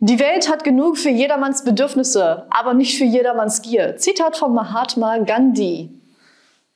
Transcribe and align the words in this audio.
Die 0.00 0.20
Welt 0.20 0.50
hat 0.50 0.62
genug 0.62 0.98
für 0.98 1.08
jedermanns 1.08 1.64
Bedürfnisse, 1.64 2.46
aber 2.50 2.74
nicht 2.74 2.98
für 2.98 3.04
jedermanns 3.04 3.62
Gier. 3.62 3.96
Zitat 3.96 4.36
von 4.36 4.52
Mahatma 4.52 5.16
Gandhi. 5.18 5.88